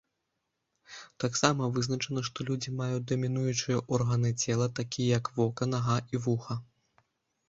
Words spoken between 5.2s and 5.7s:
як вока,